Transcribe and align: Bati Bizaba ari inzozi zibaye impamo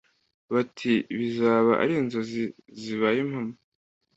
Bati 0.53 0.93
Bizaba 1.17 1.71
ari 1.83 1.93
inzozi 2.01 2.43
zibaye 2.81 3.17
impamo 3.25 3.55